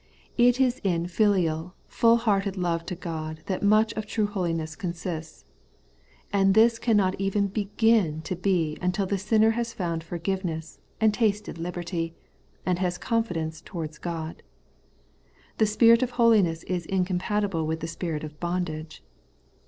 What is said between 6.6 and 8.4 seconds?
cannot even legin to